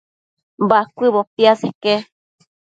Bacuëbo 0.69 1.21
piaseque 1.35 1.93